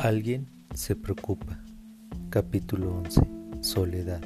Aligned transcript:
Alguien 0.00 0.46
se 0.74 0.94
preocupa. 0.94 1.60
Capítulo 2.30 2.98
11. 2.98 3.20
Soledad. 3.62 4.22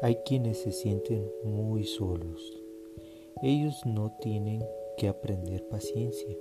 Hay 0.00 0.16
quienes 0.24 0.62
se 0.62 0.72
sienten 0.72 1.30
muy 1.44 1.84
solos. 1.84 2.40
Ellos 3.42 3.78
no 3.84 4.16
tienen 4.22 4.64
que 4.96 5.08
aprender 5.08 5.68
paciencia. 5.68 6.34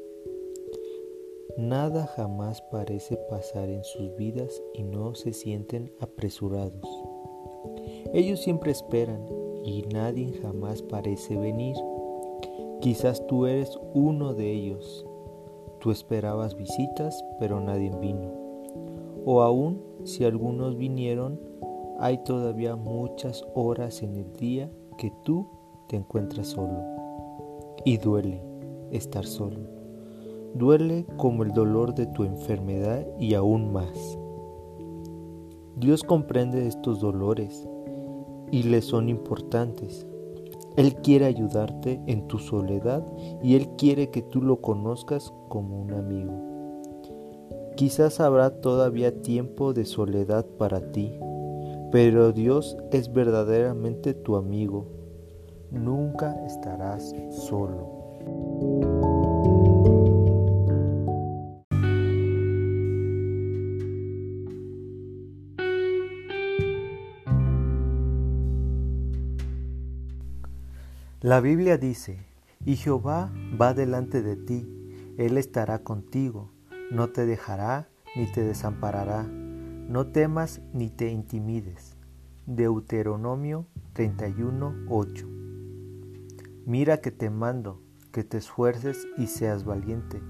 Nada 1.57 2.07
jamás 2.07 2.63
parece 2.71 3.15
pasar 3.29 3.69
en 3.69 3.83
sus 3.83 4.15
vidas 4.15 4.63
y 4.73 4.81
no 4.81 5.13
se 5.13 5.33
sienten 5.33 5.93
apresurados. 5.99 6.83
Ellos 8.11 8.41
siempre 8.41 8.71
esperan 8.71 9.23
y 9.63 9.83
nadie 9.83 10.33
jamás 10.41 10.81
parece 10.81 11.37
venir. 11.37 11.75
Quizás 12.81 13.27
tú 13.27 13.45
eres 13.45 13.79
uno 13.93 14.33
de 14.33 14.51
ellos. 14.51 15.05
Tú 15.79 15.91
esperabas 15.91 16.55
visitas, 16.55 17.23
pero 17.39 17.59
nadie 17.59 17.91
vino. 18.01 18.33
O 19.23 19.41
aún 19.41 19.79
si 20.05 20.25
algunos 20.25 20.75
vinieron, 20.75 21.39
hay 21.99 22.23
todavía 22.23 22.75
muchas 22.75 23.45
horas 23.53 24.01
en 24.01 24.17
el 24.17 24.33
día 24.33 24.71
que 24.97 25.13
tú 25.23 25.47
te 25.87 25.97
encuentras 25.97 26.47
solo. 26.47 26.81
Y 27.85 27.97
duele 27.97 28.41
estar 28.91 29.27
solo. 29.27 29.82
Duele 30.53 31.05
como 31.17 31.43
el 31.43 31.51
dolor 31.51 31.95
de 31.95 32.05
tu 32.07 32.23
enfermedad 32.23 33.05
y 33.19 33.33
aún 33.33 33.71
más. 33.71 34.17
Dios 35.75 36.03
comprende 36.03 36.67
estos 36.67 36.99
dolores 36.99 37.67
y 38.51 38.63
le 38.63 38.81
son 38.81 39.09
importantes. 39.09 40.05
Él 40.75 40.95
quiere 40.95 41.25
ayudarte 41.25 42.01
en 42.07 42.27
tu 42.27 42.37
soledad 42.37 43.05
y 43.41 43.55
Él 43.55 43.69
quiere 43.77 44.09
que 44.09 44.21
tú 44.21 44.41
lo 44.41 44.61
conozcas 44.61 45.33
como 45.49 45.81
un 45.81 45.93
amigo. 45.93 46.53
Quizás 47.75 48.19
habrá 48.19 48.61
todavía 48.61 49.21
tiempo 49.21 49.73
de 49.73 49.85
soledad 49.85 50.45
para 50.57 50.91
ti, 50.91 51.17
pero 51.91 52.31
Dios 52.31 52.77
es 52.91 53.11
verdaderamente 53.11 54.13
tu 54.13 54.35
amigo. 54.35 54.85
Nunca 55.71 56.45
estarás 56.45 57.15
solo. 57.31 58.92
La 71.23 71.39
Biblia 71.39 71.77
dice, 71.77 72.27
y 72.65 72.75
Jehová 72.75 73.31
va 73.59 73.73
delante 73.73 74.21
de 74.21 74.35
ti, 74.35 74.67
Él 75.17 75.37
estará 75.37 75.79
contigo, 75.79 76.51
no 76.91 77.11
te 77.11 77.25
dejará 77.25 77.87
ni 78.13 78.29
te 78.29 78.43
desamparará. 78.43 79.23
No 79.23 80.07
temas 80.07 80.61
ni 80.73 80.89
te 80.89 81.11
intimides. 81.11 81.95
Deuteronomio 82.45 83.67
31:8. 83.93 85.25
Mira 86.65 86.97
que 86.97 87.11
te 87.11 87.29
mando, 87.29 87.81
que 88.11 88.25
te 88.25 88.39
esfuerces 88.39 89.07
y 89.17 89.27
seas 89.27 89.63
valiente. 89.63 90.21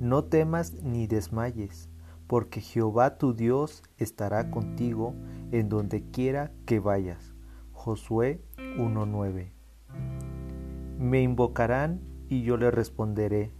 No 0.00 0.24
temas 0.24 0.72
ni 0.82 1.06
desmayes, 1.06 1.88
porque 2.26 2.60
Jehová 2.60 3.16
tu 3.16 3.32
Dios 3.32 3.84
estará 3.96 4.50
contigo 4.50 5.14
en 5.52 5.68
donde 5.68 6.02
quiera 6.10 6.50
que 6.66 6.80
vayas. 6.80 7.32
Josué 7.70 8.42
1:9. 8.76 9.61
Me 11.02 11.20
invocarán 11.20 12.00
y 12.28 12.44
yo 12.44 12.56
le 12.56 12.70
responderé. 12.70 13.50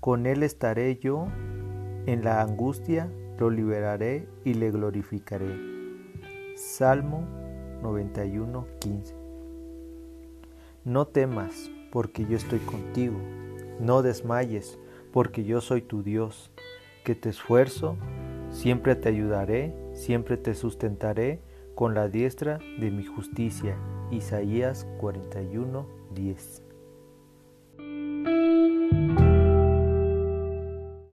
Con 0.00 0.26
él 0.26 0.42
estaré 0.42 0.98
yo 0.98 1.28
en 2.06 2.24
la 2.24 2.42
angustia 2.42 3.08
lo 3.38 3.48
liberaré 3.48 4.26
y 4.44 4.54
le 4.54 4.72
glorificaré. 4.72 5.56
Salmo 6.56 7.28
91, 7.80 8.66
15. 8.80 9.14
No 10.84 11.06
temas, 11.06 11.70
porque 11.92 12.26
yo 12.26 12.36
estoy 12.36 12.58
contigo. 12.58 13.20
No 13.78 14.02
desmayes, 14.02 14.76
porque 15.12 15.44
yo 15.44 15.60
soy 15.60 15.80
tu 15.80 16.02
Dios, 16.02 16.50
que 17.04 17.14
te 17.14 17.28
esfuerzo, 17.28 17.96
siempre 18.50 18.96
te 18.96 19.10
ayudaré, 19.10 19.72
siempre 19.92 20.36
te 20.36 20.54
sustentaré 20.54 21.40
con 21.76 21.94
la 21.94 22.08
diestra 22.08 22.58
de 22.80 22.90
mi 22.90 23.04
justicia. 23.04 23.76
Isaías 24.10 24.88
41, 24.98 26.03
dias. 26.14 26.62